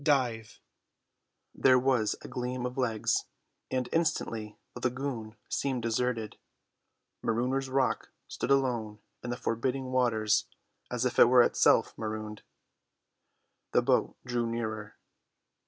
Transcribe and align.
"Dive!" 0.03 0.59
There 1.53 1.77
was 1.77 2.15
a 2.23 2.27
gleam 2.27 2.65
of 2.65 2.75
legs, 2.75 3.25
and 3.69 3.87
instantly 3.91 4.57
the 4.73 4.89
lagoon 4.89 5.35
seemed 5.47 5.83
deserted. 5.83 6.37
Marooners' 7.21 7.69
Rock 7.71 8.09
stood 8.27 8.49
alone 8.49 8.97
in 9.23 9.29
the 9.29 9.37
forbidding 9.37 9.91
waters 9.91 10.45
as 10.89 11.05
if 11.05 11.19
it 11.19 11.29
were 11.29 11.43
itself 11.43 11.95
marooned. 11.99 12.41
The 13.73 13.83
boat 13.83 14.15
drew 14.25 14.47
nearer. 14.47 14.95